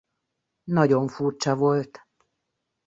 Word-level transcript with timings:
Nagyon 0.63 1.07
furcsa 1.07 1.55
volt. 1.55 2.01